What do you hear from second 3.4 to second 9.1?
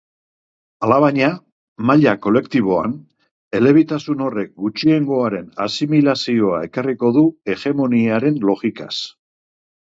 elebitasun horrek gutxiengoaren asimilazioa ekarriko du hegemoniaren logikaz.